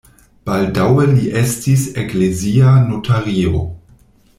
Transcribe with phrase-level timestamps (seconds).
[0.49, 3.65] Baldaŭe li estis eklezia notario.